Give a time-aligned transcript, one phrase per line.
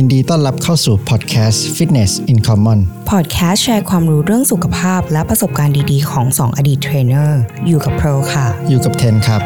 [0.00, 9.40] ยินดีต้อนรับเข้าสู่พอดแคสต์ Fitness in Common พอดแคสต์แชร์ความรู้เรื่องสุขภาพและประสบการณ์ดีๆ ของ 2 อดีตเทรนเนอร์ อยู่กับโปรค่ะ อยู่กับเทนครับ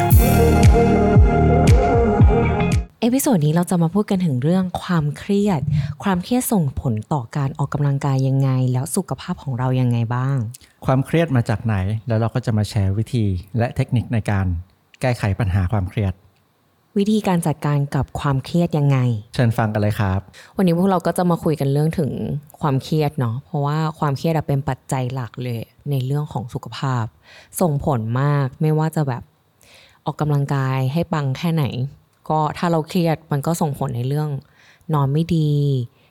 [3.00, 5.61] episode นี้เราจะมาพูดกันถึงเรื่องความเครียด
[6.03, 10.37] ความเครียดส่งผลต่อการออกกำลังกายยังไง แล้วสุขภาพของเรายังไงบ้าง
[10.87, 11.77] ความเครียดมาจากไหน
[12.09, 13.25] แล้วเราก็จะมาแชร์วิธี
[13.59, 14.46] และเทคนิคในการ
[15.00, 16.14] แก้ไขปัญหาความเครียด
[16.98, 18.98] วิธีการจัดการกับความเครียดยังไง
[19.34, 20.20] เชิญฟังกันเลยครับ
[20.56, 22.11] วันนี้พวกเราก็จะมาคุยกันเรื่องถึง
[22.61, 27.04] ความเครียดเนาะเพราะว่าความเครียดอะเป็นปัจจัยหลักเลยในเรื่องของสุขภาพ
[27.61, 29.22] ส่งผลมากไม่ว่าจะแบบ
[30.04, 31.64] ออกกำลังกายให้ปังแค่ไหน
[32.28, 34.28] ก็ถ้าเราเครียดมันก็ส่งผลในเรื่อง
[34.95, 35.50] นอนไม่ดี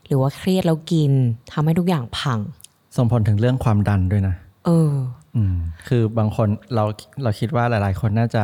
[0.07, 1.11] หรือว่าเครียดแล้วกิน
[1.51, 2.39] ทำให้ทุกอย่างพัง
[2.97, 4.93] ส่งผลถึงเรื่องความดันด้วยนะ เออ
[5.35, 6.85] อืมคือบางคนเรา
[7.23, 8.43] เราคิดว่าหลาย ๆ คนน่าจะ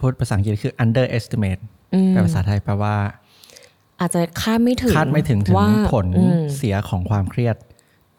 [0.00, 1.62] พูดภาษาอังกฤษคือ underestimate
[1.94, 2.96] อืมแปลภาษาไทยแปลว่า
[4.00, 7.56] อาจจะคาดไม่ถึงคาดไม่ถึงถึงว่าผลอืมเสียของความเครียด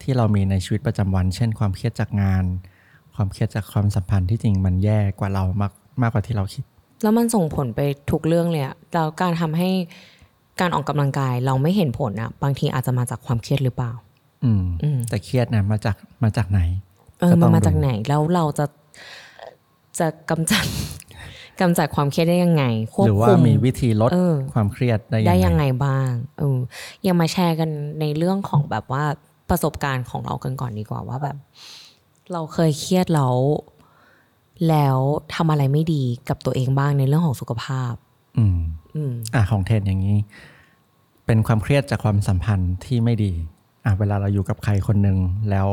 [0.02, 2.44] ที่เรามีในชีวิตประจำวัน เช่น ความเครียดจากงาน
[3.14, 6.64] ความเครียดจากความสัมพันธ์ที่จริงมันแย่กว่าเรามากมากกว่าที่เราคิด
[7.02, 9.70] แล้วมันส่งผลไปทุกเรื่องเลยอะแล้วการทำให้
[10.60, 13.92] การออกกำลังกายเราไม่เห็นผลอะบางทีอาจจะมาจากความเครียดหรือเปล่า
[14.44, 16.60] อืมอืมแต่เครียดนะมาจากมาจากไหน
[17.18, 18.66] เออก็ต้มัอนงมาจากดูไหนแล้วเราจะ
[19.98, 20.64] จะกำจัด
[21.60, 26.58] กำจัดความเครียดได้ยังไงควบหรือว่าคุมมีวิธีลดเออความเครียดได้ได้ยัยังงไงไงบ้างเออ
[27.06, 29.04] ยังมาแชร์กันในเรื่องของแบบว่า
[29.50, 31.36] ประสบการณ์ของเรากันก่อนดีกว่าว่าแบบ
[32.32, 33.36] เราเคยเครียดแล้ว
[34.68, 34.98] แล้ว
[35.34, 37.92] ทำอะไรไม่ดีกับตัวเองบ้างในเรื่องของสุขภาพ
[38.38, 38.60] อืม
[38.94, 40.18] อืมอะของเทนอย่างนี้
[41.26, 43.32] เป็นความเครียดจากความสัมพันธ์ที่ไม่ดี
[43.84, 45.18] อะเวลาเราอยู่กับใครคนหนึ่ง
[45.50, 45.68] แล้ว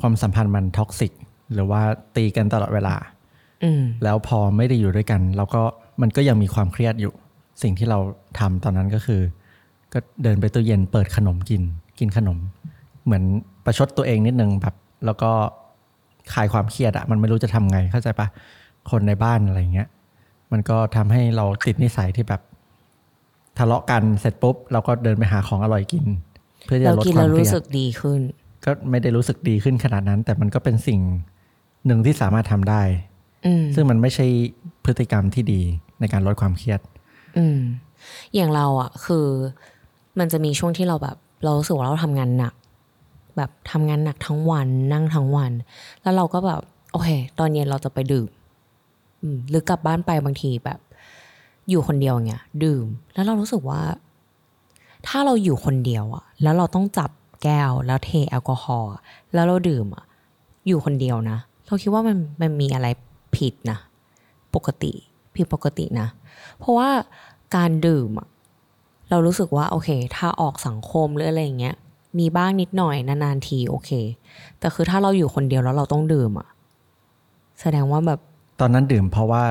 [0.00, 1.12] ความสัมพันธ์มันท็อกซิก
[1.52, 1.82] หรือว่า
[2.16, 3.17] ตีกันตลอดเวลาอืม
[4.04, 5.62] แล้วพอไม่ได้อยู่ด้วยกันเราก็
[6.02, 7.12] มันก็ยังมีความเครียดอยู่
[7.62, 7.98] สิ่งที่เรา
[8.38, 9.20] ทำตอนนั้นก็คือ
[9.92, 11.62] ก็เดินไปตู้เย็นเปิดขนมกิน
[11.98, 12.38] กินขนม
[13.04, 13.24] เหมือน
[13.64, 14.74] ประชดตัวเองนิดนึงแบบ
[15.06, 15.30] แล้วก็
[16.32, 18.26] คลายความเครียดอะมันไม่รู้จะทำไงเข้าใจปะ
[18.90, 19.88] คนในบ้านอะไรเงี้ย
[20.52, 22.40] มันก็ทำให้เราติดนิสัยที่แบบ
[23.58, 26.04] ทะเลาะกันเสร็จปุ๊บเราก็เดินไปหาของอร่อยกิน
[26.64, 28.20] เพื่อที่เราจะลดกินควาแล้มวเครีรู้ยดสึกดีขึ้น
[28.64, 31.00] ก็ไม่ได้รู้สึกดีขึ้นขนาดนั้น แต่มันก็เป็นสิ่ง
[31.86, 33.07] หนึ่งที่สามารถทำได้อืม
[33.74, 34.26] ซึ่งมันไม่ใช่
[34.84, 35.60] พฤติกรรมที่ดี
[36.00, 36.80] ในการลดความเครียด
[37.36, 37.58] อืม
[38.34, 39.26] อย่างเราอะ คือ
[40.18, 42.54] มันจะมีช่วงที่เราแบบ เรารู้สึกว่าเราทำงานหนัก
[43.36, 45.52] แบบทำงานหนักทั้งวันนั่งทั้งวัน
[46.02, 46.60] แล้วเราก็แบบ
[46.92, 48.28] โอเค ตอนเย็นเราจะไปดื่ม
[49.22, 50.78] อืมหรือกลับบ้านไปบางทีแบบ
[51.70, 52.84] อยู่คนเดียวเงี้ยดื่ม
[53.14, 53.80] แล้วเรารู้สึกว่า
[55.06, 57.10] ถ้าเราอยู่คนเดียวอะแล้วเราต้องจับ
[57.42, 59.00] แก้วแล้วเทแอลกอฮอล์อะ
[59.34, 60.04] แล้วเราดื่มอะ
[60.66, 62.86] อยู่คนเดียวนะเราคิดว่ามันมันมีอะไร
[63.38, 63.78] ผิดนะ
[64.54, 64.92] ปกติ
[65.36, 66.08] ผิดปกตินะ
[66.58, 66.88] เพราะว่า
[67.56, 68.28] การดื่มอะ
[69.10, 71.76] เรารู้สึกว่าโอเค ถ้าออกสังคมหรืออะไรอย่างเงี้ย
[72.18, 73.90] มีบ้างนิดหน่อยนานๆทีโอเค
[74.58, 76.48] แต่คือถ้าเราอยู่คนเดียวแล้วเราต้องดื่มอะ
[77.60, 78.20] แสดงว่าแบบ
[78.60, 79.42] ตอนนั้นดื่มเพราะว่า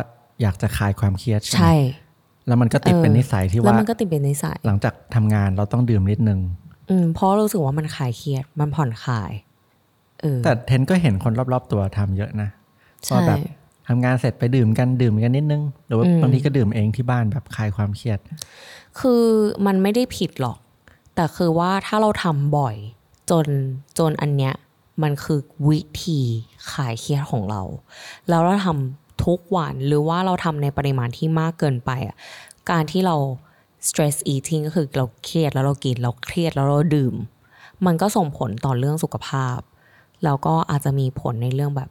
[0.42, 1.74] อยากจะคลายความเครียดใช่ไหมใช่
[2.48, 6.40] แล้วมันก็ติดเออเป็นนิสัยที่แล้วว่ามันก็ติดเป็นนิสัย หลังจากทำงานเราต้องดื่มนิดนึง
[6.90, 9.32] อืมเพราะรู้สึกว่ามันคลายเครียด มันผ่อนคลาย
[10.22, 12.50] เออ แต่เทนก็เห็นคนรอบๆตัวทำเยอะนะ
[13.06, 13.38] ใช่ว่าแบบ
[13.88, 18.20] ทำงานเสร็จไปดื่มกันดื่มกันนิดนึงหรือว่าอืมบางทีก็ดื่มเองที่บ้านแบบคลายความเครียด
[19.00, 19.24] คือ
[19.66, 20.58] มันไม่ได้ผิดหรอก
[21.16, 22.76] แต่คือว่าถ้าเราทำบ่อย
[23.30, 23.46] จน
[24.00, 24.54] จนอันเนี้ย
[25.04, 26.22] มันคือวิธี
[26.72, 27.62] ขายเครียดของเรา
[28.30, 32.16] แล้วเราทำทุกวันหรือว่าเราทำในปริมาณที่มากเกินไปอะ
[32.72, 33.16] การที่เรา
[33.88, 37.16] stress eating ก็คือเราเครียดแล้วเรากินเราเครียดแล้วเราดื่ม
[37.86, 39.60] มันก็ส่งผลต่อเรื่องสุขภาพ
[40.24, 41.90] แล้วก็อาจจะมีผลในเรื่องแบบ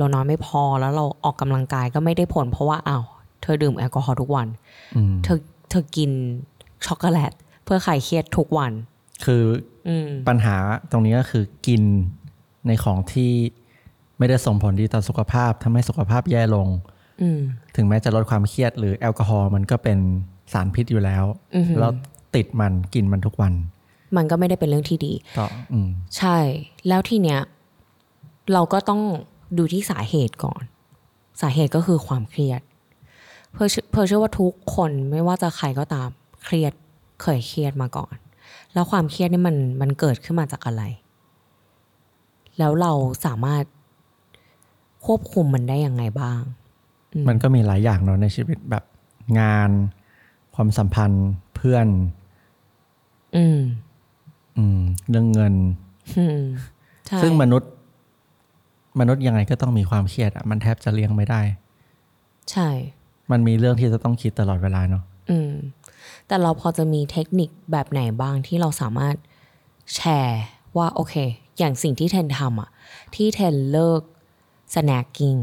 [0.00, 3.04] เรานอนไม่พอแล้วเราออกกำลังกายก็ไม่ได้ผล เพราะว่าอ้าว
[3.42, 4.46] เธอดื่มแอลกอฮอล์ทุกวัน
[4.96, 5.38] อืมเธอ
[5.70, 6.10] เธอกิน
[6.86, 7.32] ช็อกโกแลต
[7.64, 8.72] เพื่อคลายเครียดทุกวัน
[9.24, 9.42] คือ
[9.88, 10.56] อืมปัญหา
[10.90, 11.82] ตรงนี้ก็คือกิน
[12.66, 13.32] ในของที่
[14.18, 16.68] ไม่ได้ส่งผลดีต่อสุขภาพทำให้สุขภาพแย่ลง
[17.22, 17.40] อืม
[17.76, 19.98] ถึงแม้จะลดความเครียดหรือแอลกอฮอล์มันก็เป็น
[20.52, 21.24] สารพิษอยู่แล้ว
[21.56, 21.92] อือหือแล้ว
[22.34, 23.52] ติดมันกินมันทุกวัน
[24.16, 26.38] มันก็ไม่ได้เป็นเรื่องที่ดีก็อืมใช่
[26.88, 27.40] แล้วทีเนี้ย
[28.52, 29.00] เราก็ต้อง
[29.56, 30.62] ดูที่สาเหตุก่อน
[31.40, 32.60] สาเหตุก็คือความเครียด
[33.52, 36.08] เพื่อเชื่อเพื่อเชื่อว่าทุกคนไม่ว่าจะใครก็ตาม
[36.44, 36.72] เครียด
[37.22, 38.14] เคยเครียดมาก่อน
[38.72, 40.82] แล้วความเครียดนี่มันมันเกิดขึ้นมาจากอะไร
[42.58, 42.92] แล้วเรา
[43.26, 43.64] สามารถ
[45.06, 46.40] ควบคุมมันได้ยังไงบ้าง
[47.28, 48.84] มันก็มีหลายอย่างเนาะในชีวิตแบบ
[49.40, 49.70] งาน
[50.54, 51.86] ความสัมพันธ์เพื่อน
[53.36, 53.60] อืม
[54.56, 55.54] อืม เรื่องเงิน
[56.18, 56.40] อืม
[57.06, 57.70] ใช่ซึ่งมนุษย์
[58.98, 61.40] มนุษย์ยังไงก็ต้องมีความเครียดอะมันแทบจะเลี่ยงไม่ได้
[62.52, 62.68] ใช่
[63.30, 65.52] มันมีเรื่องที่จะต้องคิดตลอดเวลาเนาะอืม
[66.26, 69.14] แต่เราพอจะมีเทคนิคแบบไหนบ้างที่เราสามารถ
[69.94, 70.42] แชร์
[70.76, 71.14] ว่าโอเค
[71.58, 72.70] อย่างสิ่งที่เทนทำอะ
[73.14, 74.02] ที่เทนเลิก
[74.74, 75.40] snacking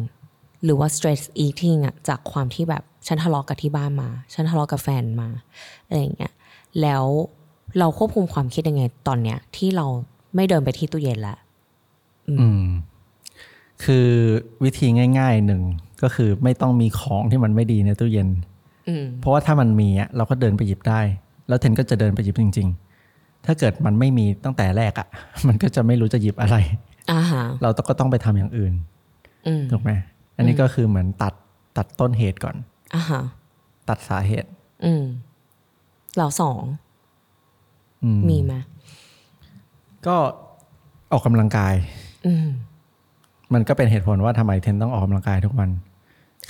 [0.63, 5.29] หรือว่า stress eating อะจากความที่แบบฉันทะเลาะกับที่บ้านมา ฉันทะเลาะกับแฟนมา
[5.85, 6.33] อะไรอย่างเงี้ย
[6.81, 7.05] แล้ว
[7.79, 9.85] เราควบคุมความคิดยังไงตอนเนี้ย ที่เรา
[10.35, 11.35] ไม่เดินไปที่ตู้เย็นละ
[12.27, 12.63] อืม
[13.83, 14.07] คือ
[14.63, 14.87] วิธี
[15.19, 15.61] ง่ายๆหนึ่ง
[16.03, 18.29] ก็คือไม่ต้องมีของที่มันไม่ดีในตู้เย็น
[18.87, 21.01] อืมเพราะว่าถ้ามันมีอะเราก็เดินไปหยิบได้
[21.47, 22.67] แล้วเทนก็จะเดินไปหยิบจริง
[23.07, 25.07] ๆ ถ้าเกิดมันไม่มีตั้งแต่แรกอะ
[25.47, 26.57] มันก็จะไม่รู้จะหยิบอะไร
[27.11, 28.73] อ่าฮะเราก็ต้องไปทำอย่างอื่น
[29.47, 29.91] อืมถูกไหม
[30.37, 31.33] อันนี้ก็คือเหมือนตัด
[31.77, 32.55] ตัดต้นเหตุก่อน
[32.95, 33.21] อ่าฮะ
[33.89, 34.49] ตัดสาเหตุ
[34.85, 35.03] อืม
[36.17, 36.61] เราสอง
[38.03, 38.53] อืมมีไหม
[40.07, 40.15] ก็
[41.11, 41.75] ออกกำลังกาย
[42.27, 42.33] อื
[43.49, 45.69] มมันก็เป็นเหตุผลว่าทำไมเทนต้องออกกำลังกายทุกวัน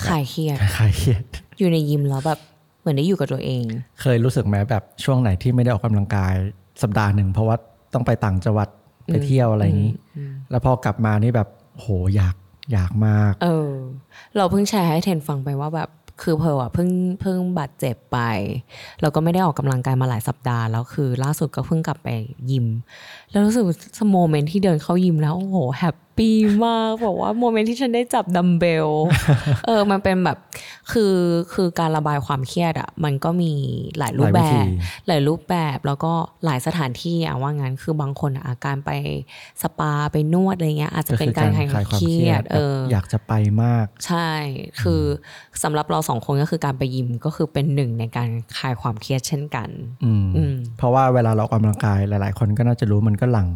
[0.06, 1.22] คลายเครียดคลายเครียด
[1.58, 2.38] อยู่ในยิมแล้วแบบ
[2.80, 3.64] เหมือนได้อยู่กับตัวเอง
[4.00, 6.34] เคยรู้สึกไหมแบบช่วงไหนที่ไม่ได้ออกกำลังกาย
[6.82, 7.56] สัปดาห์หนึ่งเพราะว่า
[7.94, 8.68] ต้องไปต่างจังหวัด
[9.06, 9.94] ไปเที่ยวอะไรอย่างนี้
[10.50, 11.48] แล้วพอกลับมานี่แบบ
[11.78, 11.86] โห
[12.16, 12.34] อยาก
[12.72, 13.70] อยากมาก เออ
[14.36, 15.90] เราเพิ่งแชร์ให้เทนฟังไปว่าแบบ
[16.22, 16.90] คือเพออะเพิ่ง
[17.20, 18.18] เพิ่งบาดเจ็บไป
[19.00, 22.08] เราก็ไม่ได้ออกกำลังกายมาหลายสัปดาห์แล้วคือ ล่าสุดก็เพิ่งกลับไป
[22.50, 22.66] ยิม
[23.30, 23.64] แล้วรู้สึก
[23.98, 28.88] moment ที่เดินเข้ายิมแล้วโอ้โห happy มากบอกว่า moment ที่ฉันได้จับดัมเบล
[29.66, 30.38] เออมันเป็นแบบ
[30.92, 31.14] คือ
[31.52, 33.52] คือการระบายความเครียดอะมันก็มี
[33.98, 36.12] หลายรูปแบบหลายวิธีหลายรูปแบบแล้วก็
[36.44, 38.90] หลายสถานที่อะว่างั้นคือบางคนอะอาการไป
[39.62, 43.32] สปาไปนวดอะไรเงี้ยอาจจะก็เป็นคือการการคลายคลายความเครีเครียยดดเอออยากจะไป
[43.62, 44.30] มาก ใช่
[44.82, 45.02] คือ
[45.62, 48.28] สำหรับเราสองคนก็คือการไปยิมก็คือเป็นหนึ่งในการ
[48.58, 49.68] คลายความเครียดเช่นกัน
[50.04, 53.48] อืมอืมเพราะว่าเวลาเราออกกำลังกายหลาย ๆ คนก็น่าจะรู้มันก็หลั่ง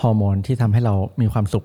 [0.00, 1.64] ฮอร์โมนที่ทำให้เรามีความสุข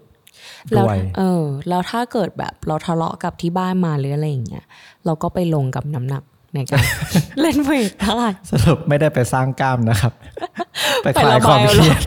[0.71, 4.65] แล้วด้วยเออ แล้วถ้าเกิดแบบเราทะเลาะกับที่บ้านมาหรืออะไรอย่างเงี้ย
[5.05, 6.23] เราก็ไปลงกับน้ำหนัก
[6.53, 6.83] ในการ
[7.41, 10.13] เล่นเวทได้สรุปไม่ได้ไปสร้างกล้ามนะครับ
[11.03, 12.01] ไปไปคลายระควาบายมเครียด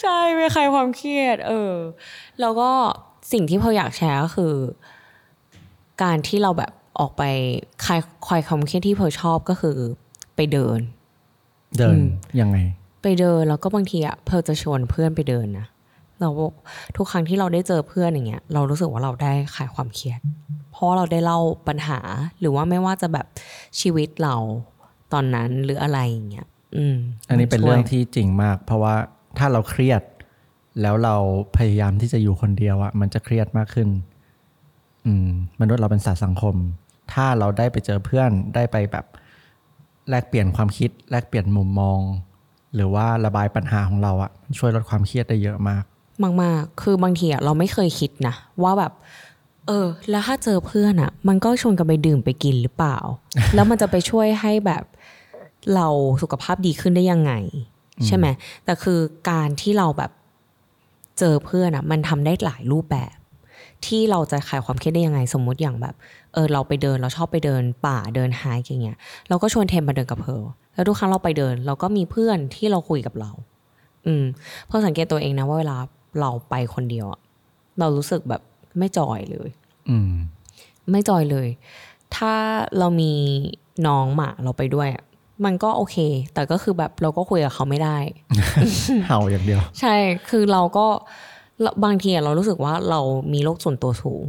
[0.00, 1.74] ใช่ไปคลายความเครียด เออ
[2.40, 2.70] แล้วก็
[3.32, 4.54] สิ่งที่พออยากแชร์ก็คือ
[6.02, 7.22] การที่เราแบบออกไป
[7.84, 9.76] คลายคลายความเครียดที่เพอชอบก็คือ
[10.36, 10.80] ไปเดิน
[11.78, 11.96] เดิน
[12.40, 12.58] ยังไง
[13.02, 15.66] ไปเดินแล้วก็บางทีอะเพอจะชวนเพื่อนไปเดินนะ
[16.20, 16.28] เรา
[16.96, 20.20] ทุกครั้งที่เราได้เจอเพื่อนอย่างเงี้ย เรารู้สึกว่าเราได้คลายความเครียด
[20.72, 21.98] เพราะว่าเราได้เล่าปัญหา
[22.40, 23.26] หรือว่าไม่ว่าจะแบบ
[23.80, 24.34] ชีวิตเรา
[25.12, 26.96] ตอนนั้นหรืออะไรอย่างเงี้ยอืม
[27.28, 28.94] อันนี้เป็นช่วยเรื่องที่จริงมาก เพราะว่า
[29.38, 30.02] ถ้าเราเครียด
[30.82, 31.16] แล้วเรา
[31.56, 33.88] พยายามที่จะอยู่คนเดียวอะมันจะเครียดมากขึ้น
[35.06, 35.28] อืม
[35.60, 36.54] มนุษย์เราเป็นสัตว์สังคม
[37.12, 39.04] ถ้าเราได้ไปเจอเพื่อนได้ไปแบบ
[40.10, 42.00] แลกเปลี่ยนความคิด แลกเปลี่ยนมุมมอง
[42.74, 45.84] หรือว่าระบายปัญหาของเราอะมันช่วยลดความเครียดได้เยอะมาก
[46.42, 48.92] มากๆคือบางทีอะเราไม่เคยคิดนะ ว่าแบบ
[49.66, 52.98] เออ แล้วถ้าเจอเพื่อนอะมันก็ชวนกันไปดื่มไปกินหรือเปล่า
[53.54, 54.84] แล้วมันจะไปช่วยให้แบบ
[55.74, 55.88] เรา
[56.22, 57.32] สุขภาพดีขึ้นได้ยังไง
[58.06, 58.26] ใช่ไหม
[58.64, 59.00] แต่คือ
[59.30, 60.10] การที่เราแบบ
[61.18, 63.14] เจอเพื่อนอะมันทำได้หลายรูปแบบ
[63.86, 65.94] ที่เราจะขายความเครียดได้ยังไง สมมุติอย่างแบบ
[66.34, 68.96] เออเราไปเดินเราชอบไปเดินป่าเดินไฮค์อย่างเงี้ย
[69.28, 70.44] เราก็ชวนเทมมาเดินกับเพร์ล
[70.74, 73.30] แล้วทุกครั้งเราไปเดิน เราก็มีเพื่อนที่เราคุยกับเรา
[74.06, 74.24] อืม
[74.66, 75.76] เพราะสังเกตตัวเองนะว่าเวลา
[76.20, 77.20] เราไปคนเดียวอะ
[77.78, 78.42] เรารู้สึกแบบ
[78.78, 79.48] ไม่จอยเลย
[79.90, 80.12] อืม
[80.90, 81.48] ไม่จอยเลย
[82.16, 82.34] ถ้า
[82.78, 83.12] เรามี
[83.86, 85.04] น้องหมาเราไปด้วยอะ
[85.44, 85.96] มันก็โอเค
[86.34, 87.98] แต่ก็คือแบบเราก็คุยกับเขาไม่ได้
[89.06, 89.94] เห่าอย่างเดียว ใช่
[90.28, 90.86] คือเราก็
[91.62, 93.00] เราบางทีอะเรารู้สึกว่าเรา
[93.32, 94.24] มีโลกส่วนตัวสูง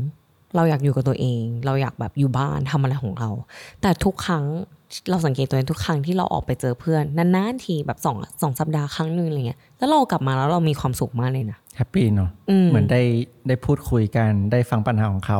[0.55, 3.29] เราอยากอยู่กับตัวเอง เราอยากแบบอยู่บ้านทำอะไรของเรา
[3.81, 4.45] แต่ทุกครั้ง
[5.09, 13.01] เราสังเกตตัวเองทุกครั้งที่เราออกไปเจอเพื่อนนานๆทีแบบสองสองสัปดาห์ครั้งหนึ่งอะไรเงี้ยแล้วเรากลับมาแล้วเรามีความสุขมากเลยนะแฮปปี้เนาะอืมเหมือนได้
[13.47, 15.39] ได้พูดคุยกันได้ฟังปัญหาของเขา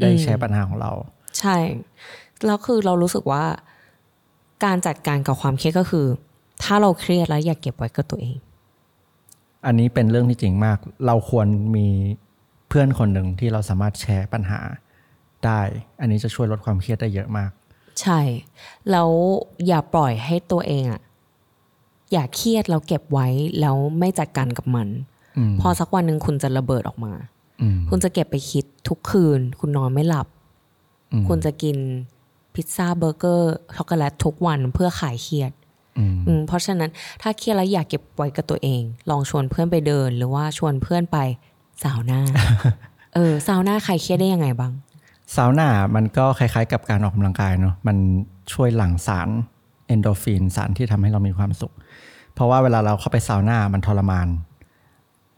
[0.00, 0.92] ได้อืมแชร์ปัญหาของเรา
[1.38, 1.56] ใช่
[2.46, 3.44] แล้วคือเรารู้สึกว่า
[4.64, 6.06] การจัดการกับความเครียดก็คือ
[6.62, 8.36] ถ้าเราเครียดแล้วอย่าเก็บไว้กับตัวเอง
[9.66, 11.86] อันนี้เป็นเรื่องที่จริงมาก เราควรมี
[12.70, 14.60] เพื่อนคนหนึ่งที่เราสามารถแชร์ปัญหา
[15.46, 15.60] ได้
[16.00, 17.50] อันนี้จะช่วยลดความเครียดได้เยอะมาก
[18.00, 18.20] ใช่
[18.90, 19.10] แล้ว
[19.66, 21.00] อย่าปล่อยให้ตัวเองอะ
[22.12, 23.28] อย่าเครียดแล้วเก็บไว้
[23.60, 24.88] แล้วไม่จัดการกับมัน
[25.38, 27.12] อืมพอสักวันหนึ่งคุณจะระเบิดออกมา
[27.62, 30.26] อืมคุณจะเก็บไปคิดทุกคืน คุณนอนไม่หลับ
[31.12, 31.76] อืมคุณจะกิน
[32.54, 35.52] พิซซ่าเบอร์เกอร์ช็อกโกแลตทุกวันเพื่อคลายเครียด
[35.98, 36.90] อืมอืมเพราะฉะนั้น
[37.22, 41.18] ถ้าเครียดแล้วอย่าเก็บไว้กับตัวเอง ลองชวนเพื่อนไปเดิน หรือว่าชวนเพื่อนไป
[41.82, 42.20] สาวหน้า
[43.14, 44.72] เออสาวหน้าใครเครียดได้ยังไงบ้าง
[45.34, 47.96] ซาวน่ามันก็คล้ายๆ กับการออกกำลังกายเนาะมัน
[48.52, 49.28] ช่วยหลั่งสาร
[49.86, 51.72] เอนโดรฟินสารที่ทำให้เรามีความสุข
[52.34, 54.28] เพราะว่าเวลาเราเข้าไปซาวน่ามันทรมาน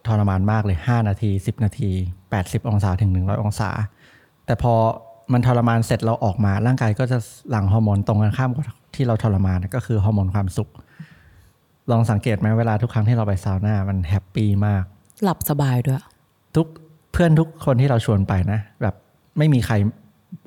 [0.07, 1.91] ทรมานมากเลย 5 นาที 10 นาที
[2.31, 3.71] 80 องศาถึง 100 องศา
[4.47, 4.75] แต่พอ
[5.33, 7.19] มันทรมานเสร็จเราออกมาร่างกายก็จะ
[7.51, 10.71] หลั่งฮอร์โมนตรงกันข้ามกับที่เราทรมานก็คือฮอร์โมนความสุข
[11.91, 14.85] ลองสังเกตไหมเวลาทุกครั้งที่เราไปซาวน่ามัน happy มาก
[15.25, 16.01] หลับสบายด้วย
[16.57, 16.67] ทุก
[17.13, 18.95] เพื่อนทุกคนที่เราชวนไปนะ แบบ
[19.39, 19.75] ไม่มีใคร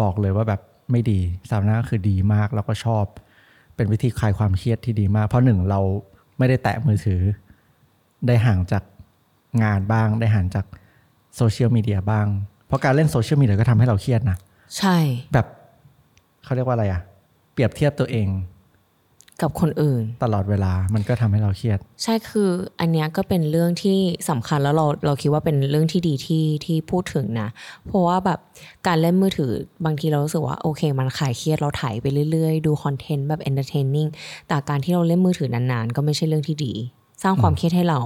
[0.01, 1.19] บอกเลยว่าแบบไม่ดี
[1.49, 3.05] ซาวน่าคือดีมากแล้วก็ชอบ
[3.75, 5.79] เป็นวิธีคลายความเครียดที่ดีมาก เพราะหนึ่งเรา
[6.37, 7.21] ไม่ได้แตะมือถือ
[8.27, 8.83] ได้ห่างจาก
[9.63, 10.65] งานบ้าง ได้ห่างจาก
[11.35, 12.27] โซเชียลมีเดียบ้าง
[12.67, 14.37] เพราะการเล่นโซเชียลมีเดียก็ทำให้เราเครียดนะ
[14.77, 14.97] ใช่
[15.33, 15.47] แบบ
[16.43, 17.01] เขาเรียกว่าอะไรอะ
[17.53, 18.27] เปรียบเทียบตัวเอง
[19.41, 22.49] กับคนอื่น ตลอดเวลามันก็ทำให้เราเครียด ใช่คือ
[22.79, 23.97] อันเนี้ยก็เป็นเรื่องที่
[24.29, 27.49] สำคัญแล้วเราเราคิดว่าเป็นเรื่องที่ดีที่ที่พูดถึงนะ
[27.85, 28.39] เพราะว่าแบบ
[28.87, 29.51] การเล่นมือถือ
[29.85, 34.09] บางทีเรารู้สึกว่าโอเค มันขายเครียดเราถ่ายไปเรื่อยๆ ดูคอนเทนต์แบบ entertaining
[34.47, 36.73] แต่การที่เราเล่นมือถือนานๆ ก็ไม่ใช่เรื่องที่ดี
[37.23, 37.99] สร้างความเครียดให้เรา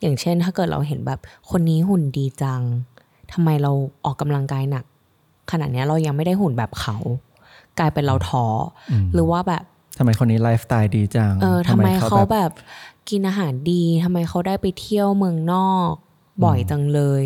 [0.00, 1.20] อย่างเช่น ถ้าเกิดเราเห็นแบบ
[1.50, 2.62] คนนี้หุ่นดีจัง
[3.32, 3.72] ทำไมเรา
[4.04, 4.84] ออกกำลังกายหนัก
[5.50, 6.96] ขนาดเนี้ยเรายังไม่ได้หุ่นแบบเขา
[7.78, 8.46] กลายเป็นเราท้อ
[8.90, 9.62] อหรือว่าแบบ
[10.02, 12.52] ทำไมคนนี้ไลฟ์สไตล์ดีจังเออทำไมเขาแบบแบบ
[13.10, 15.92] กินอาหารดีทำไมเขาได้ไปเที่ยวเมืองนอก
[16.44, 17.22] บ่อยจังเลย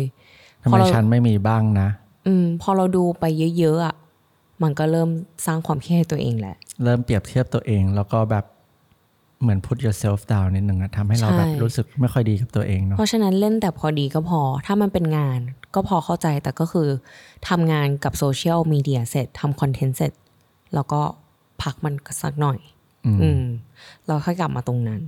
[0.61, 1.87] ทำพอไมเราฉันไม่มีบ้างนะ
[2.27, 3.25] อืม พอเราดูไป
[3.57, 3.95] เยอะๆอะ
[4.63, 5.09] มันก็เริ่ม
[5.45, 8.45] สร้างความเครียดให้ตัวเองแหละ เริ่มเปรียบเทียบตัวเองแล้วก็แบบ
[9.41, 15.39] เหมือน put yourself down นิดนึงอะทำให้เราแบบใช่รู้สึกไม่ค่อยดีกับตัวเองเนาะเพราะฉะนั้นเล่นแต่พอดีก็พอ ถ้ามันเป็นงาน
[15.75, 16.87] ก็พอเข้าใจแต่ก็คือ
[17.49, 20.11] ทำงานกับโซเชียลมีเดียเสร็จทำ content เสร็จ
[20.75, 21.01] แล้วก็
[21.63, 22.59] พักมันสักหน่อย
[23.23, 23.45] อืม
[24.07, 25.01] เราค่อยกลับมาตรงนั้น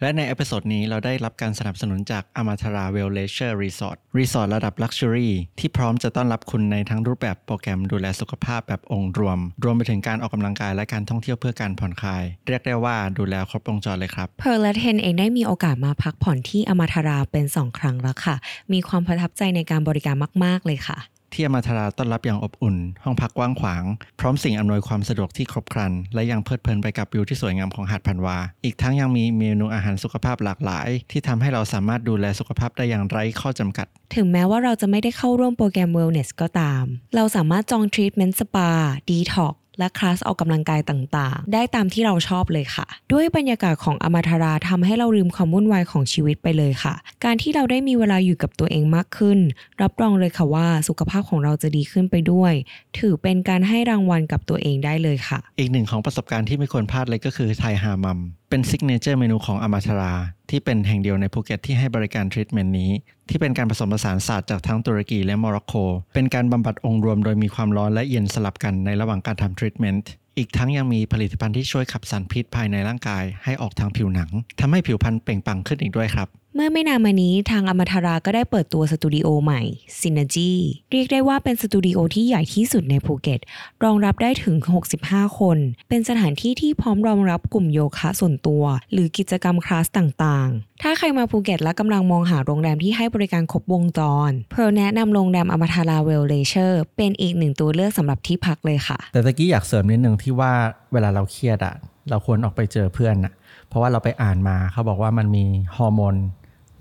[0.00, 18.36] และใน episode นี้เราได้รับการสนับสนุนจาก Amatara Well Leisure Resort รีสอร์ทระดับ Luxury ที่พร้อมจะต้อนรับคุณในทั้งรูปแบบโปรแกรมดูแลสุขภาพแบบองค์รวม รวมไปถึงการออกกำลังกายและการท่องเที่ยวเพื่อการผ่อนคลาย เรียกได้ว่าดูแลครบวงจรเลยครับเพร์ลและเทนเองได้มีโอกาสมาพักผ่อนที่อมาทาราเป็น 2 ครั้งแล้วค่ะ
[18.72, 20.98] มีความประทับใจในการบริการมาก ๆ เลยค่ะ
[21.32, 23.84] ที่อมาทราต้อนรับอย่างอบอุ่น ห้องพักกว้างขวาง
[24.20, 38.70] พร้อมสิ่งอำนวยความสะดวกที่ครบครัน และยังเพลิดเพลินไปกับวิวที่สวยงามของหาดพันวา อีกทั้งยังมีเมนูอาหารสุขภาพหลากหลาย ที่ทำให้เราสามารถดูแลสุขภาพได้อย่างไร้ข้อจำกัด ถึงแม้ว่าเราจะไม่ได้เข้าร่วมโปรแกรม Wellness ก็ตาม เราสามารถจองทรีทเมนต์สปา
[39.10, 46.94] ดีท็อกซ์ และคลาสออกกำลังกายต่างๆ ได้ตามที่เราชอบเลยค่ะ ด้วยบรรยากาศของอมาทาราทำให้เราลืมความวุ่นวายของชีวิตไปเลยค่ะ
[47.24, 49.38] การที่เราได้มีเวลาอยู่กับตัวเองมากขึ้น
[49.82, 52.52] รับรองเลยค่ะว่าสุขภาพของเราจะดีขึ้นไปด้วย
[52.98, 60.14] ถือเป็นการให้รางวัลกับตัวเองได้เลยค่ะ อีกหนึ่งของประสบการณ์ที่ไม่ควรพลาดเลยก็คือไทยฮามัมเป็น signature เมนูของอมาทารา
[60.50, 62.90] ที่เป็นแห่งเดียวในภูเก็ตที่ให้บริการทรีทเมนต์นี้
[63.28, 65.74] ที่เป็นการผสมผสานศาสตร์จากทั้งตุรกีและโมร็อกโก
[66.14, 79.60] เป็นการบำบัดองค์รวมโดยมีความร้อนและเย็นสลับกันในระหว่างการทำทรีทเมนต์อีกทั้งยังมีผลิตภัณฑ์ที่ช่วยขับสารพิษภายในร่างกายให้ออกทางผิวหนังทำให้ผิวพรรณเปล่งปลั่งขึ้นอีกด้วยครับ เมื่อไม่นานมานี้ทางอมาทาราก็ได้เปิดตัวสตูดิโอใหม่
[80.00, 80.52] Synergy
[80.92, 83.40] เรียกได้ว่าเป็นสตูดิโอที่ใหญ่ที่สุดในภูเก็ต
[83.84, 84.56] รองรับได้ถึง
[84.96, 100.52] 65 คน เป็นสถานที่ที่พร้อมรองรับกลุ่มโยคะส่วนตัว หรือกิจกรรมคลาสต่างๆ ถ้าใครมาภูเก็ตและกำลังมองหาโรงแรมที่ให้บริการครบวงจร เพร์ลแนะนำโรงแรมอมาทารา Welleisure เป็นอีกหนึ่งตัวเลือกสำหรับที่พักเลยค่ะ แต่ตะกี้อยากเสริมนิดนึงที่ว่า
[100.92, 101.74] เวลาเราเครียดอะ
[102.10, 103.32] เราควรออกไปเจอเพื่อนอะ
[103.68, 105.44] เพราะว่าเราไปอ่านมาเขาบอกว่ามันมี
[105.76, 106.14] ฮอร์โมน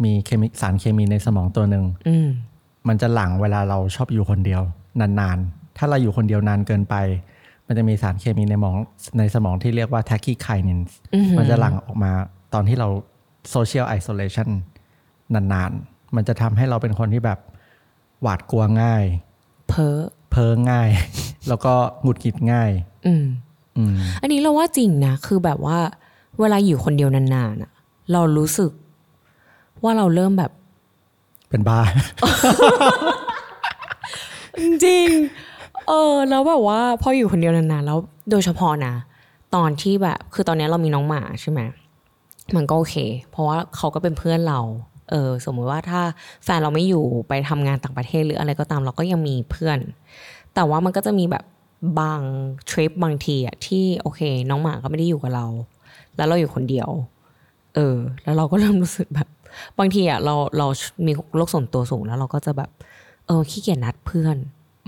[0.04, 2.28] มีเคมีสารเคมีในสมองตัวหนึ่งอืม
[2.88, 4.62] มันจะหลั่งเวลาเราชอบอยู่คนเดียว
[5.02, 6.96] นานๆ ถ้าเราอยู่คนเดียวนานเกินไป
[7.68, 8.76] มันจะมีสารเคมีในหมอง
[9.18, 10.92] ในสมองที่เรียกว่า tachykinins
[11.38, 12.12] มันจะหลั่งออกมา
[12.54, 12.88] ตอนที่เรา
[13.54, 14.50] social isolation
[15.34, 17.40] นานๆ มันจะทำให้เราเป็นคนที่แบบ
[18.22, 19.04] หวาดกลัวง่าย
[19.70, 19.98] เพ้อ
[20.30, 20.90] เพ้อง่าย
[21.48, 22.72] แล้วก็หงุดหงิดง่าย
[23.08, 23.26] อืม
[23.78, 25.80] อืมอันนี้เราว่าจริงนะ คือแบบว่า
[26.40, 27.72] เวลาอยู่คนเดียวนานๆอะ
[28.12, 28.72] เรารู้สึก
[29.84, 30.52] ว่าเราเริ่มแบบ
[31.50, 31.80] เป็นบ้า
[34.84, 35.08] จริง
[35.88, 37.98] เออ แล้วแบบว่าพออยู่คนเดียวนานๆแล้ว
[38.32, 38.94] โดยเฉพาะนะ
[39.56, 41.60] ตอนที่แบบ คือตอนนี้เรามีน้องหมาใช่ไหม
[42.56, 42.96] มันก็โอเค
[43.32, 44.60] เพราะว่าเขาก็เป็นเพื่อนเรา
[45.12, 46.02] เออสมมุติว่าถ้า
[46.44, 49.80] แฟนเราไม่อยู่ไปทำงานต่างประเทศหรืออะไรก็ตามเราก็ยังมีเพื่อน
[50.56, 51.44] แต่ว่ามันก็จะมีแบบ
[52.00, 52.22] บาง
[52.70, 55.46] ทริปบางทีอะที่โอเค น้องหมาก็ไม่ได้อยู่กับเรา
[56.16, 56.90] แล้วเราอยู่คนเดียว
[57.76, 59.28] เออ แล้วเราก็เริ่มรู้สึกแบบ
[59.80, 60.68] บางทีอะเราเรา
[61.06, 62.70] มีโรคส่วนตัวสูงแล้ว เราก็จะแบบ
[63.28, 64.38] เออขี้เกียจนัดเพื่อน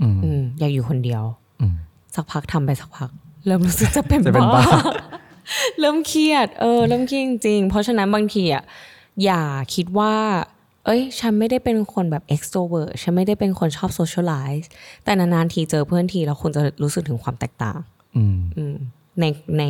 [0.00, 1.22] อืมอืมอยากอยู่คนเดียว
[1.60, 1.74] อืม
[2.14, 3.10] สักพักทำไปสักพัก
[3.46, 4.64] เริ่มรู้สึกจะเป็นจะเป็นบ้า
[5.80, 8.64] เริ่มเครียด เออ เริ่มเครียดจริงๆเพราะฉะนั้นบางทีอะ
[9.24, 9.42] อย่า
[9.74, 10.14] คิดว่า
[10.86, 14.66] เอ้ย ฉันไม่ได้เป็นคนแบบ extrovert ฉันไม่ได้เป็นคนชอบ socialize
[15.04, 17.78] แต่นานๆทีเจอเพื่อนทีแล้วคุณจะรู้สึกถึงความแตกต่าง
[18.16, 18.76] อืมอืม
[19.20, 19.24] ใน
[19.58, 19.62] ใน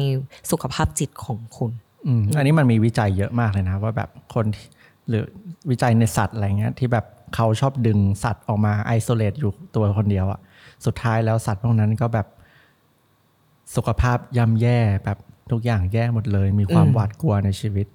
[0.50, 1.71] สุขภาพจิตของคุณ
[2.07, 4.66] อืมอันนี้มันมีวิจัยเยอะมากเลยนะ ว่าแบบคนที่
[5.11, 5.25] หรือ
[5.71, 10.40] วิจัยในสัตว์อะไรเงี้ยที่แบบเขาชอบดึงสัตว์ออกมาไอโซเลตอยู่ตัวคนเดียวอะ
[10.87, 12.26] สุดท้ายแล้วสัตว์พวกนั้นก็แบบ
[13.76, 15.19] สุขภาพย่ำแย่แบบ
[15.50, 17.87] ทุกอย่างแย่หมดเลย มีความอืมหวาดกลัวในชีวิต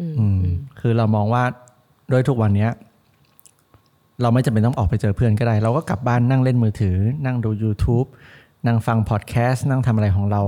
[0.00, 0.40] อืมอืม
[0.80, 1.44] คือเรามองว่า
[2.10, 2.70] โดยทุกวันเนี้ย
[4.22, 8.06] เราไม่จำเป็นต้องออกไปเจอเพื่อนก็ได้ เราก็กลับบ้านนั่งเล่นมือถือ นั่งดู YouTube
[8.66, 10.42] นั่งฟังพอดแคสต์นั่งทำอะไรของเรา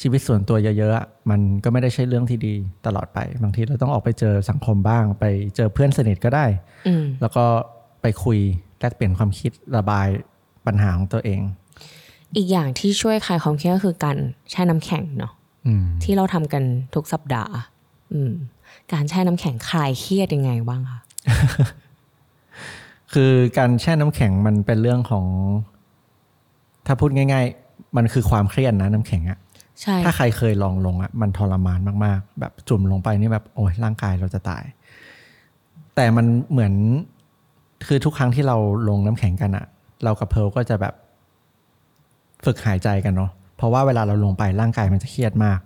[0.00, 2.54] ชีวิตส่วนตัวเยอะๆอะมันก็ไม่ได้ใช่เรื่องที่ดี
[2.86, 5.24] ตลอดไป บางทีเราต้องออกไปเจอสังคมบ้าง ไป
[5.56, 6.46] เจอเพื่อนสนิทก็ได้
[6.86, 7.44] อืมแล้วก็
[8.02, 8.38] ไปคุย
[8.80, 10.08] แลกเปลี่ยนความคิดระบาย
[10.66, 11.40] ปัญหาของตัวเอง
[12.36, 14.16] อีกอย่างที่ช่วยคลายความเครียดก็คือการ
[14.50, 15.32] แช่น้ำแข็งเนาะ
[15.66, 16.62] อืมที่เราทำกัน
[16.94, 17.52] ทุกสัปดาห์
[18.12, 18.32] อืม
[18.92, 21.00] การแช่น้ำแข็งคลายเครียดยังไงบ้างคะ
[23.12, 25.26] คือการแช่น้ำแข็งมันเป็นเรื่องของ
[26.86, 29.49] ถ้าพูดง่าย ๆ มันคือความเครียดนะน้ำแข็งอะใช่
[30.04, 34.64] ถ้าใครเคยลองลงอะมันทรมานมากๆ แบบจุ่มลงไปนี่แบบโอ้ยร่างกายเราจะตาย
[35.96, 36.74] แต่มันเหมือน
[37.86, 38.56] คือทุกครั้งที่เรา
[38.88, 39.66] ลงน้ำแข็งกันอะ
[40.04, 40.94] เรากับเพร์ลก็จะแบบ
[42.44, 45.58] ฝึกหายใจกันเนาะเพราะว่าเวลาเราลงไปร่างกายมันจะเครียดมาก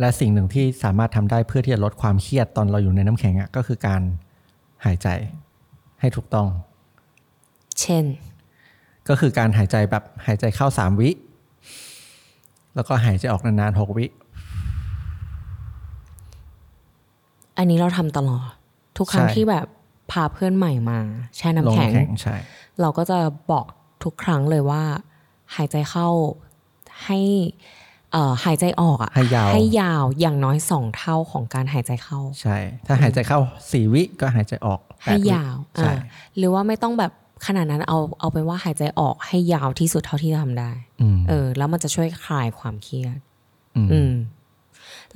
[0.00, 4.02] และสิ่งหนึ่งที่สามารถทำได้เพื่อที่จะลดความเครียดตอนเราอยู่ในน้ำแข็งอะก็คือการ
[4.84, 5.08] หายใจ
[6.00, 6.48] ให้ถูกต้อง
[7.80, 8.04] เช่น
[9.08, 11.10] ก็คือการหายใจแบบหายใจเข้าสามวิ
[12.76, 14.06] แล้วก็หายใจออกนานๆหกวิ
[17.58, 18.48] อันนี้เราทำตลอด
[18.98, 19.66] ทุกครั้งใช่ที่แบบ
[20.10, 20.98] พาเพื่อนใหม่มา
[21.36, 22.36] แช่ลน้ำงแข็งแข็งใช่
[22.80, 23.18] เราก็จะ
[23.50, 23.66] บอก
[24.04, 24.82] ทุกครั้งเลยว่า
[25.56, 26.08] หายใจเข้า
[27.04, 27.18] ให้
[28.12, 32.56] เอ่อหายใจออกอะให้ยาวให้ยาวอย่างน้อยสองเท่าของการหายใจเข้า ใช่
[32.86, 33.38] ถ้าหายใจเข้า
[33.70, 35.98] สี่วิก็หายใจออกแปให้ดวิยาวใช่อ่า
[36.36, 37.12] หรือว่าไม่ต้องแบบ
[37.46, 43.18] ขนาดนั้นเอาเอาเป็นว่าหายใจออกให้ยาวที่สุดเท่าที่จะทำได้อืมเออ แล้วมันจะช่วยคลายความเครียด
[43.76, 44.12] อืมอืม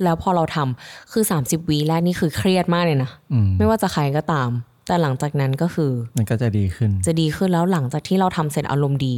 [0.03, 4.49] แล้วพอเราทำคือ30วีแรกนี่คือเครียดมากเลยนะอืมไม่ว่าจะใครก็ตาม
[4.87, 9.17] แต่หลังจากนั้นก็คือ มันก็จะดีขึ้น จะดีขึ้นแล้วหลังจากที่เราทำเสร็จอารมณ์ดี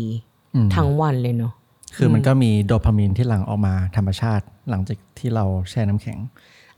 [0.56, 1.54] อืมทั้งวันเลยเนาะ
[1.96, 6.18] คือมันก็มีโดพามีนที่หลั่งออกมาธรรมชาติ หลังจากที่เราแช่น้ำแข็ง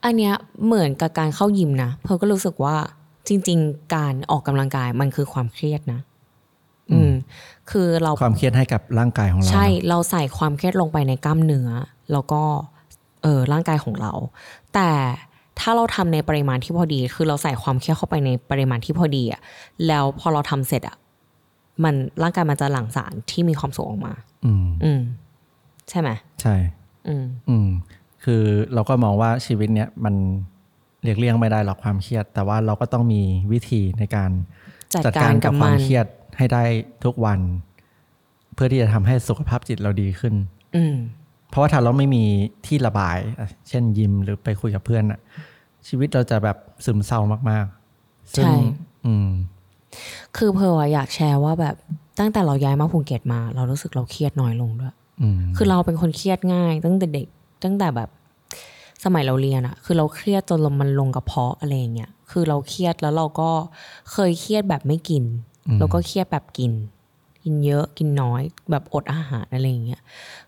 [0.04, 0.34] อันเนี้ย
[0.66, 2.76] เหมือนกับการเข้ายิมนะเพอก็รู้สึกว่า
[3.28, 6.00] จริง ๆ การออกกำลังกายมันคือความเครียดนะ
[6.92, 7.12] อืม
[7.72, 11.70] คือเราความเครียดให้กับร่างกายของเรา ใช่เนอะเราใส่ความเครียดลงไปในกล้ามเนื้อ
[12.12, 12.42] แล้วก็
[13.24, 14.14] เออร่างกายของเรา
[14.74, 14.90] แต่
[15.60, 19.42] ถ้าเราทำในปริมาณที่พอดี คือเราใส่ความเครียดเข้าไปในปริมาณที่พอดีอะ
[19.88, 20.98] แล้วพอเราทำเสร็จอะ
[21.84, 24.14] มันร่างกายมันจะหลั่งสารที่มีความสุขออกมา
[24.46, 25.02] อืม อืม
[25.90, 26.10] ใช่ไหม
[26.42, 26.56] ใช่
[27.08, 27.68] อืม อืม
[28.24, 28.44] คือ
[28.74, 30.16] เราก็มองว่าชีวิตเนี้ยมัน
[31.04, 33.22] เรียกเลี่ยงไม่ได้หรอกความเครียด แต่ว่าเราก็ต้องมี
[33.52, 34.32] วิธีในการ
[34.96, 36.06] จัดการกับความัมนเครียด
[36.38, 36.64] ให้ได้
[37.06, 37.40] ทุกวัน
[38.54, 40.34] เพื่อที่จะทำให้สุขภาพจิตเราดีขึ้น
[40.76, 40.96] อืม
[41.50, 42.24] เพราะว่าถ้าเราไม่มี
[42.66, 45.20] ที่ระบายอะเช่นยิมหรือไปคุยกับเพื่อนอะ
[45.88, 47.20] ชีวิตเราจะแบบซึมเศร้า
[47.50, 48.56] มากๆซึ่งใช่
[49.06, 49.30] อืม
[50.38, 51.76] คือเพออยากแชร์ว่าแบบ
[52.20, 57.28] ตั้งแต่เราย้ายมาภูเก็ตมา เรารู้สึกเราเครียดน้อยลงด้วยอืมคือเราเป็นคนเครียดง่าย ตั้งแต่เด็ก
[57.64, 58.10] ตั้งแต่แบบ
[59.04, 63.50] สมัยเราเรียนอะคือเราเครียดจนลมมันลงกระเพาะอะไรอย่างเงี้ยคือเราเครียดแล้วเราก็
[64.12, 65.24] เคยเครียดแบบไม่กิน
[65.80, 66.72] แล้วก็เครียดแบบกิน
[67.44, 70.02] กินเยอะกินน้อยแบบอดอาหารอะไรอย่างเงี้ย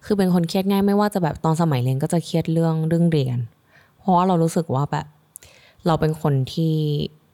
[0.06, 3.40] คือเป็นคนเครียดง่ายไม่ว่าจะแบบตอนสมัยเรียนก็จะเครียดเรื่องเรื่องเรียน
[4.00, 5.06] เพราะว่าเรารู้สึกว่าแบบ
[5.86, 6.76] เราเป็นคนที่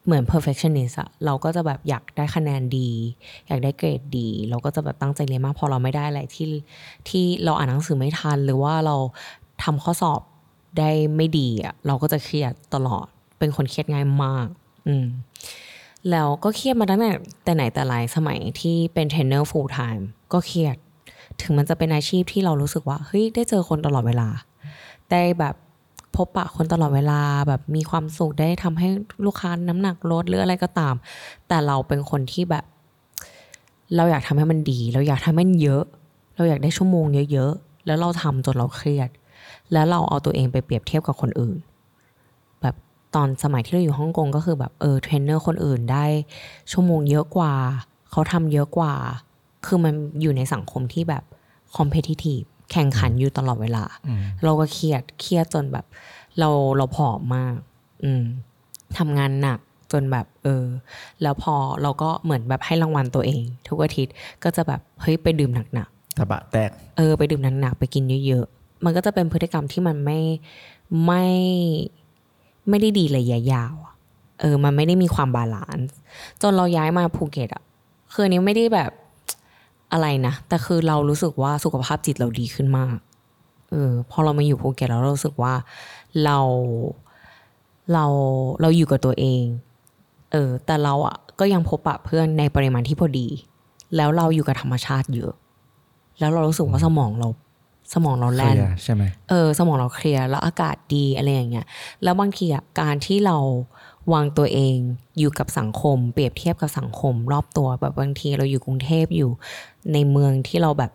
[0.06, 2.90] เหมือน perfectionist อะเราก็จะแบบอยากได้คะแนนดี
[3.48, 6.48] อยากได้เกรดดี เราก็จะแบบตั้งใจเรียนมากพอเราไม่ได้อะไรที่
[7.10, 8.96] ที่เราอ่านหนังสือไม่ทัน หรือว่าเรา
[9.64, 10.22] ทำข้อสอบ
[10.80, 13.08] ได้ไม่ดีอะเราก็จะเครียดตลอด
[13.40, 14.48] เป็นคนเครียดง่ายมาก
[14.88, 15.06] อืม
[16.12, 17.12] แล้วก็เครียดมาตั้งแต่
[17.44, 20.78] แต่ไหนแต่ไรสมัยที่เป็นเทรนเนอร์ full time ก็เครียด
[21.42, 24.28] ถึงมันจะเป็นอาชีพที่เรารู้สึกว่าเฮ้ยได้เจอคนตลอดเวลา
[25.12, 25.56] ได้แบบ
[26.16, 28.88] พบปะคนตลอดเวลาแบบมีความสุขได้ทำให้
[29.26, 30.96] ลูกค้าน้ำหนักลดหรืออะไรก็ตาม
[31.48, 32.66] แต่เราเป็นคนที่แบบ
[33.96, 35.84] เราอยากทำให้มันดี เราอยากทำให้มันเยอะ
[36.36, 39.10] เราอยากได้ชั่วโมงเยอะๆแล้วเราทำจนเราเครียด
[39.74, 41.58] แล้วเราเอาตัวเองไปเปรียบเทียบกับคนอื่น
[43.16, 46.06] ตอนสมัยที่เราอยู่ฮ่องกงก็คือแบบเออเทรนเนอร์คนอื่นได้
[46.72, 47.54] ชั่วโมงเยอะกว่า
[48.12, 48.94] เขาทำเยอะกว่า
[49.66, 51.24] คือมันอยู่ในสังคมที่แบบ
[51.78, 53.84] competitive แข่งขันอยู่ตลอดเวลา
[54.44, 55.86] เราก็เครียดเครียดจนแบบ
[56.40, 57.56] เราเราผอมมาก
[58.04, 58.24] อืม
[58.98, 59.60] ทำงานหนัก
[59.92, 60.66] จนแบบเออ
[61.22, 70.20] แล้วพอเราก็เหมือนแบบให้รางวัลตัวเอง ทุกอาทิตย์ก็จะแบบเฮ้ยไปดื่มหนักๆตะบะแตกเออไปดื่มหนักๆไปกินเยอะๆมันก็จะเป็นพฤติกรรมที่มันไม่
[71.06, 71.26] ไม่
[72.70, 73.74] ไม่ได้ดีระยะยาว
[74.42, 75.96] เออ มันไม่ได้มีความ balance
[76.42, 77.64] จนเราย้ายมาภูเก็ตอะ
[78.14, 78.92] คืออันนี้ไม่ได้แบบ
[79.92, 82.98] อะไรนะแต่คือเรารู้สึกว่าสุขภาพจิตเราดีขึ้นมาก
[83.72, 85.54] เออพอเรามาอยู่ภูเก็ตแล้วเรารู้สึกว่า
[86.24, 86.38] เรา
[87.94, 88.06] เรา
[88.62, 89.44] เราอยู่กับตัวเอง
[90.32, 93.28] เออ แต่เราอะก็ยังพบปะเพื่อนในปริมาณที่พอดี
[93.96, 95.34] แล้วเราอยู่กับธรรมชาติเยอะ
[96.20, 97.28] แล้วเรารู้สึกว่าสมองเรา
[97.94, 101.66] สมองเราเคแล่นลียร์ใช่ไหมเออสมองเราเคลียร์แล้วอากาศดีอะไรอย่างเงี้ย
[102.04, 103.38] แล้วบางทีอะการที่เรา
[104.14, 104.76] วางตัวเอง
[105.18, 109.32] อยู่กับสังคม เปรียบเทียบกับสังคม รอบตัวแบบบางทีเราอยู่กรุงเทพอยู่
[109.94, 110.92] ในเมืองที่เราแบบ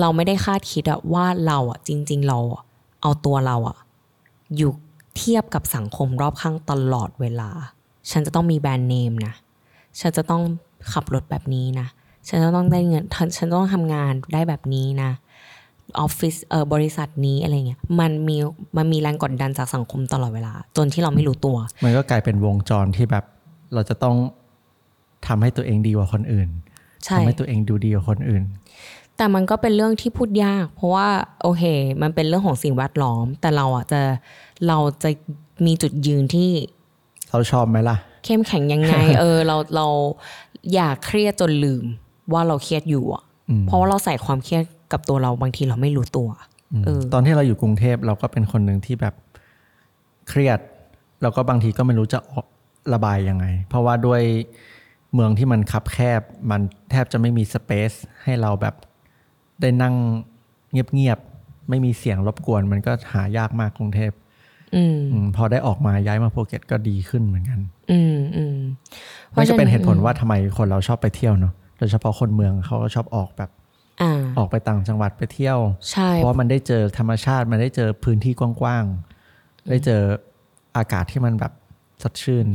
[0.00, 2.62] เราไม่ได้คาดคิดอะว่าเราอะจริง ๆ เราอะ
[3.02, 3.76] เอาตัวเราอะ
[4.56, 4.72] อยู่
[5.16, 7.50] เทียบกับสังคมรอบข้างตลอดเวลา
[8.10, 9.34] ฉันจะต้องมีแบรนด์เนมนะ
[10.00, 10.42] ฉันจะต้อง
[10.92, 11.86] ขับรถแบบนี้นะ
[12.28, 13.04] ฉันจะต้องได้เงิน
[13.36, 15.10] ฉันต้องทำงานได้แบบนี้นะ
[16.00, 18.36] ออฟฟิศเออบริษัทนี้อะไรเงี้ยมันมี
[18.76, 23.24] มันมีแรงกดดันจากสังคมตลอดเวลา จนที่เราไม่รู้ตัว มันก็กลายเป็นวงจรที่แบบ
[23.74, 24.16] เราจะต้อง
[25.26, 26.48] ทำให้ตัวเองดีกว่าคนอื่น
[27.04, 28.42] ใช่ทำให้ตัวเองดูดีกว่าคนอื่น
[29.16, 31.08] แต่มันก็เป็นเรื่องที่พูดยาก เพราะว่า
[31.42, 31.62] โอเค
[32.02, 34.00] มันเป็นเรื่องของสิ่งแวดล้อม แต่เราอะจะ
[34.66, 35.10] เราจะ
[35.66, 36.50] มีจุดยืนที่
[37.30, 39.86] เราชอบไหมล่ะ เข้มแข็งยังไง เออ เราเรา
[40.74, 41.84] อย่าเครียดจนลืม
[42.32, 46.28] ว่าเราเครียดอยู่อะอืมเพราะว่าเราใส่ความเครียด กับตัวเราบางทีเราไม่รู้ตัว
[46.84, 49.14] เออตอนที่เราอยู่กรุงเทพเราก็เป็นคนหนึ่งที่แบบ
[50.28, 50.60] เครียด
[51.22, 52.46] แล้วก็บางทีก็ไม่รู้จะออก
[52.92, 54.22] ระบายยังไง เพราะว่าด้วย
[55.14, 58.74] เมืองที่มันคับแคบ มันแทบจะไม่มีสเปซให้เราแบบ
[59.60, 59.94] ได้นั่ง
[60.72, 64.12] เงียบๆไม่มีเสียงรบกวน มันก็หายากมากกรุงเทพ
[64.76, 68.58] อืมอมพอได้ออกมาย้ายมาภูเก็ตก็ดีขึ้นเหมือนกัน อืมอืม
[69.34, 73.50] นั่นก็เป็นเหตุผลว่าทำไมคนเราชอบไปเที่ยวเนาะโดยเฉพาะคนเมืองเขาก็ชอบออกแบบ
[74.02, 75.58] อ่าออกไปต่างจังหวัดไปเที่ยว
[75.90, 80.02] ใช่เพราะว่ามันได้เจอธรรมชาติ มันได้เจอพื้นที่กว้างๆ ได้เจอ
[80.76, 81.52] อากาศที่มันแบบ
[82.02, 82.46] สดชื่น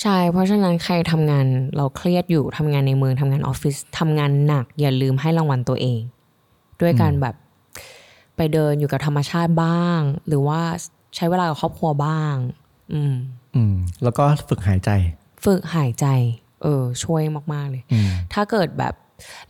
[0.00, 6.00] ใช่ เพราะฉะนั้นใครทำงานเราเครียดอยู่ทำงานในเมืองทำงานออฟฟิศทำงานหนัก อย่าลืมให้รางวัลตัวเอง
[6.80, 7.34] ด้วยการแบบ
[8.36, 10.60] ไปเดินอยู่กับธรรมชาติบ้าง หรือว่า
[11.16, 12.34] ใช้เวลากับครอบครัวบ้าง
[12.92, 13.14] อืม
[13.54, 14.90] อืม แล้วก็ฝึกหายใจ
[15.44, 16.06] ฝึกหายใจ
[16.62, 18.94] เออ ช่วยมาก ๆ เลยอืมถ้าเกิดแบบ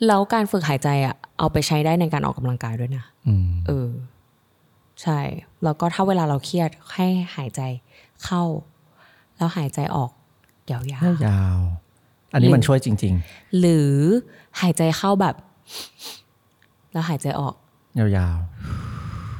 [0.06, 3.90] แล้วการฝึกหายใจอะเอาไปใช้ได้ในการออกกำลังกายด้วยนะอืมเออ
[5.02, 5.20] ใช่
[5.64, 7.06] แล้วก็ถ้าเวลาเราเครียดให้
[7.36, 7.60] หายใจ
[8.24, 8.42] เข้า
[9.36, 10.10] แล้วหายใจออก
[10.70, 13.14] ยาวๆยาวๆอันนี้มันช่วยจริง
[13.58, 13.92] หรือ
[14.60, 15.34] หายใจเข้าแบบ
[16.92, 18.38] แล้วหายใจออกๆยาวยาว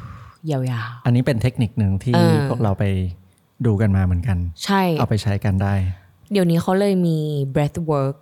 [0.01, 2.85] ๆอันนี้เป็นเทคนิคหนึ่งที่เออพวกเราไป
[3.67, 5.75] ดูกันมาเหมือนกันๆใช่ เอาไปใช้กันได้
[6.33, 7.19] เดี๋ยวนี้เขาเลยมี
[7.55, 8.19] breath work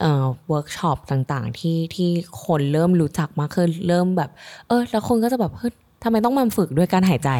[0.00, 2.10] เอ่อ workshop ต่างๆ ที่ที่
[2.44, 4.30] คนเริ่มรู้จักมากขึ้นเริ่มแบบ
[4.68, 5.72] เออ แล้วคนก็จะแบบเฮ้ย
[6.04, 7.30] ทำไมต้องมาฝึกด้วยการหายใจ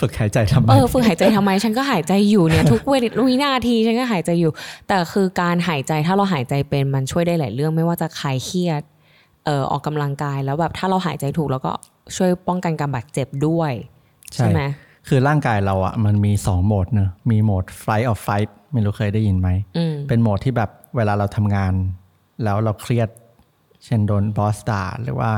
[0.00, 4.52] ฝึกหายใจทำไมเออฝึกหายใจทำไม ฉันก็หายใจอยู่เนี่ย ทุกเวลวินาทีฉันก็หายใจอยู่
[4.88, 8.82] แต่คือการหายใจถ้าเราหายใจเป็นมันช่วยได้หลายเรื่อง ไม่ว่าจะคลายเครียด
[9.44, 11.72] เอ่อออกกำลังกายแล้วแบบถ้าเราหายใจถูกแล้วก็
[12.16, 13.72] ช่วยป้องกันการบาดเจ็บด้วย
[14.34, 14.62] ใช่ใช่ไหม
[15.08, 21.74] คือร่างกายเราอะมันมีสองโหมดเนอะมีโหมด flight or fight ไม่รู้เคยได้ยินไหมอืมเป็นโหมดที่แบบ เวลาเราทำงาน
[22.44, 23.08] แล้วเราเครียด
[23.84, 25.30] เช่นโดน boss ด่าหรือว่า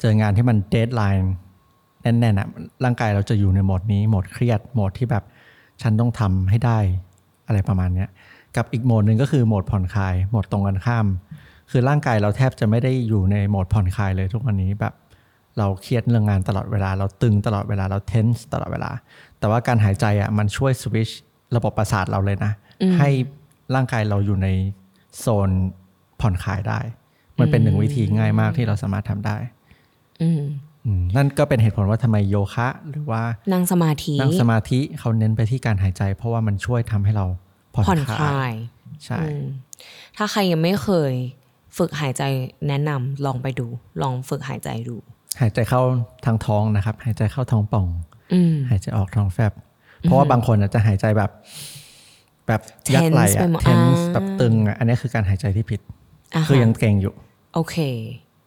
[0.00, 1.34] เจองานที่มัน deadline
[2.02, 2.48] แน่นๆอะ
[2.84, 5.24] ร่างกายเราจะอยู่ในโหมดนี้โหมดเครียดโหมดที่แบบ
[5.82, 6.78] ฉันต้องทำให้ได้
[7.46, 8.08] อะไรประมาณเนี้ย
[8.56, 11.06] กับอีกโหมดหนึ่งก็คือโหมดผ่อนคลายโหมดตรงกันข้าม
[11.70, 14.94] คือร่างกายเราแทบจะไม่ได้อยู่ในโหมดผ่อนคลายเลยทุกวันนี้แบบ
[15.58, 18.90] เราเครียดเรื่องงานตลอดเวลา เราตึงตลอดเวลาเราเทนส์ตลอดเวลา
[19.38, 21.10] แต่ว่าการหายใจอะมันช่วยสวิช
[21.56, 22.52] ระบบประสาทเราเลยนะ
[22.98, 23.08] ให้
[23.74, 24.48] ร่างกายเราอยู่ใน
[25.18, 25.50] โซน
[26.20, 26.80] ผ่อนคลายได้
[27.40, 29.36] มันเป็นหนึ่งวิธีง่ายมากที่เราสามารถทำได้
[30.22, 30.42] อืม
[30.86, 37.26] อืมนั่นก็เป็นเหตุผลว่าทำไมโยคะ หรือว่านั่งสมาธินั่งสมาธิเขาเน้นไปที่การหายใจ เพราะว่ามันช่วยทำให้เรา
[37.74, 38.54] ผ่อนผ่อนคคลาลายย
[39.04, 39.44] ใช่อืม
[40.16, 41.12] ถ้าใครยังไม่เคย
[41.78, 42.22] ฝึกหายใจ
[42.68, 43.66] แนะนำลองไปดู
[44.02, 44.96] ลองฝึกหายใจดู
[45.40, 45.82] หายใจเข้า
[46.24, 47.86] ทางท้องนะครับ หายใจเข้าท้องป่อง
[48.34, 49.52] อืมหายใจออกท้องแฟบ
[50.02, 51.30] เพราะว่าบางคนอาจจะหายใจแบบ
[52.50, 52.62] แบบ
[52.94, 55.80] ยักไหล Tense ไปอะหมดเทนส์อ่าแบบตึงอะอันนี้คือการหายใจที่ผิด
[56.34, 57.14] อะคือฮะยังเก่งอยู่
[57.54, 57.76] โอเค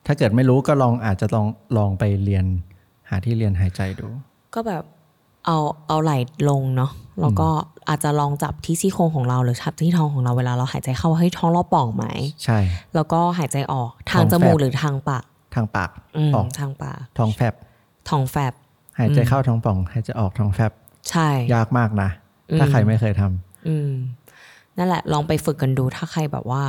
[0.05, 2.45] ถ้าเกิดไม่รู้ก็ลองอาจจะลองลองไปเรียน
[3.09, 4.07] หาที่เรียนหายใจดู
[4.53, 4.83] ก็แบบ
[5.45, 6.17] เอาเอาไหล่
[6.49, 7.49] ลงเนาะแล้วก็
[7.89, 12.05] อาจจะลองจับที่ซี่โครงของเราหรือจับที่ท้องของเราเวลาเราหายใจเข้าให้ท้องเราป่องไหม
[12.43, 12.59] ใช่
[12.95, 15.23] แล้วก็หายใจออกทางท้องจมูกแฟบหรือทางปาก
[15.55, 17.53] ทางปากอืมออกทางปากท้องแฟบ
[18.09, 18.53] ท้องแฟบ
[18.99, 20.71] หายใจเข้าท้องป่องหายใจออกท้องแฟบ
[21.09, 22.09] ใช่ ยากมากนะ
[22.59, 23.91] ถ้าใครไม่เคยทำ อืม
[24.77, 26.63] นั่นแหละ ลองไปฝึกกันดูถ้าใครแบบว่า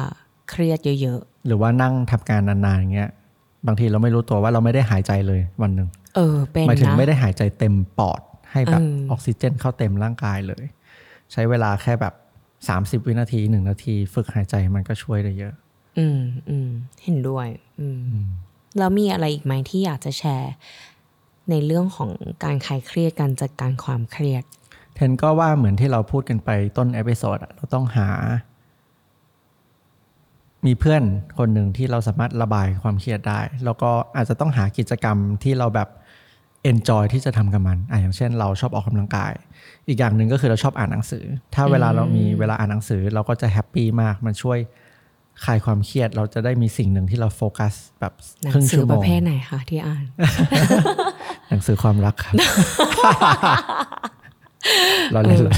[0.50, 3.10] เครียดเยอะหรือว่านั่งทำการนานๆอย่างเงี้ย
[3.66, 8.20] บางทีเราไม่รู้ตัวว่าเราไม่ได้หายใจเลยวันหนึ่งๆเออ เป็นหมายถึงนะไม่ได้หายใจเต็มปอด
[8.52, 10.64] ให้แบบอืมออกซิเจนเข้าเต็มร่างกายเลย
[11.32, 12.14] ใช้เวลาแค่แบบ
[13.00, 15.54] 30 วินาทีหนึ่งนาที ฝึกหายใจมันก็ช่วยได้เยอะ
[15.98, 16.68] อืมอืม
[17.02, 17.46] เห็นด้วย
[17.80, 17.98] อืม
[18.78, 20.52] แล้วมีอะไรอีกไหมที่อยากจะแชร์
[21.50, 22.10] ในเรื่องของ
[22.44, 24.44] การคลายเครียดการจัดการความเครียด
[24.94, 28.08] เทนก็ว่าเหมือนที่เราพูดกันไปต้น episode อะเราต้องหา
[30.66, 31.02] มีเพื่อน
[31.38, 35.88] คนหนึ่งที่เราสามารถระบายความเครียดได้ แล้วก็อาจจะต้องหากิจกรรมที่เราแบบ
[36.70, 39.32] enjoy ที่จะทำกับมันอะอย่างเช่น เราชอบออกกำลังกาย
[39.88, 44.58] อีกอย่างหนึ่งก็คือเราชอบอ่านหนังสือ ถ้าเวลาเรามีเวลาอ่านหนังสือ เราก็จะ happy มาก มันช่วย
[45.44, 50.04] คลายความเครียด เราจะได้มีสิ่งหนึ่งที่เราโฟกัสแบบครึ่งชั่วโมง หนังสือประเภทไหนคะที่อ่าน
[51.50, 52.34] หนังสือความรักครับ
[55.12, 55.54] เราเล่นเลย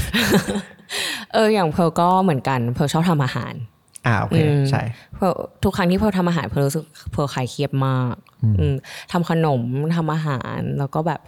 [1.33, 3.53] เอออย่างเพลก็เหมือนกันเพลชอบทำอาหาร
[4.05, 4.81] อ่าโอเคอืมใช่
[5.15, 5.25] เพล
[5.63, 8.15] ทุกครั้งที่เพลทำอาหารเพลรู้สึกเพลคลายเครียดมาก
[8.59, 8.75] อืม
[9.11, 9.61] ทำขนม
[9.95, 11.21] ทำอาหารแล้วก็แบบ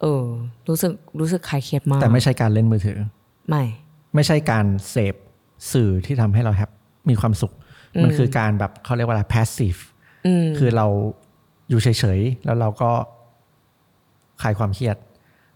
[0.00, 0.24] เออ
[0.68, 2.98] รู้สึกรู้สึกคลายเครียดมาก แต่ไม่ใช่การเล่นมือถือ
[3.48, 3.62] ไม่
[4.14, 5.14] ไม่ใช่การเสพ
[5.72, 6.70] สื่อที่ทำให้เราแฮป
[7.10, 7.52] มีความสุข
[8.02, 9.80] มันคือการแบบเขาเรียกว่าอะไร passive
[10.26, 10.86] อืมคือเรา
[11.68, 12.90] อยู่เฉยๆ แล้วเราก็
[14.42, 14.96] คลายความเครียด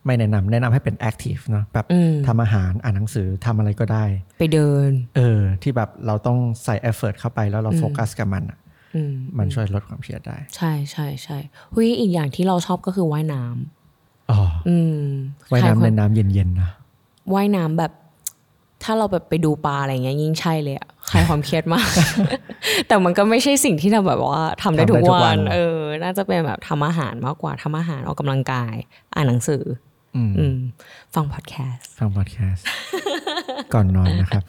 [0.07, 4.05] ไม่แนะนำแนะนำให้เป็น active เนอะแบบอืมทำอาหารอ่านหนังสือทำอะไรก็ได้
[4.38, 8.59] ไปเดิน เออ ที่แบบเราต้องใส่ effort เข้าไปแล้วเราโฟกัสกับมันอะ
[8.95, 11.38] อืมมันช่วยลดความเครียดได้ ใช่ใช่ใช่
[11.75, 15.05] หุยอีกอย่างที่เราชอบก็คือว่ายน้ำอ๋ออืม
[15.53, 16.71] ว่ายคลน้ำควในมน้ำเย็นๆนะ
[17.35, 17.93] ว่ายน้ำแบบ
[18.83, 21.88] ถ้าเราแบบไปดูปลาอะไรเงี้ยยิ่งใช่เลยอะคลายความเครียดมาก
[22.88, 28.75] แต่มันก็ไม่ใช่สิ่งที่เราแบบว่าทำได้ทุกทำได้ทุกวัวันนเออ น่าจะเป็นแบบทำอาหารมากกว่าทำอาหารออกกำลังกาย
[29.15, 29.91] อ่านหนังสืออืมอืม
[31.14, 32.64] ฟังพอดแคสต์ฟังพอดแคสต์
[33.75, 34.42] ก่อนนอนนะครับ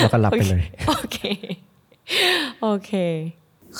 [0.00, 1.18] แล้วก็หลับไปเลย โอเค
[2.62, 2.92] โอเค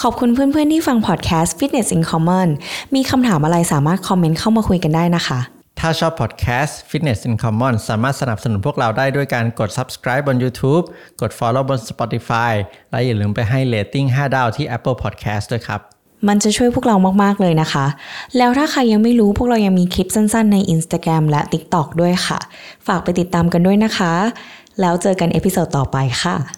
[0.01, 2.49] ขอบคุณเพื่อนๆที่ฟังพอดแคสต์ Fitness in Common
[2.94, 5.40] มีคำถามอะไรสามารถคอมเมนต์เข้ามาคุยกันได้นะคะ
[5.81, 10.85] ถ้าชอบพอดแคสต์ Fitness in Common สามารถสนับสนุนพวกเราได้ด้วยการกด subscribe บน YouTube
[11.21, 12.53] กด follow บน Spotify
[12.90, 15.81] และอย่าลืมไปให้ rating 5 ดาวที่ Apple Podcast ด้วยครับ
[16.28, 17.87] มันจะช่วยพวกเรามาก ๆ เลยนะคะ
[18.37, 22.38] แล้วถ้าใครยังไม่รู้พวกเรายังมีคลิปสั้น ๆ ใน Instagram และ TikTok ด้วยค่ะ
[22.87, 24.12] ฝากไปติดตามกันด้วยนะคะ
[24.81, 26.58] แล้วเจอกันเอพิโซดต่อไปค่ะ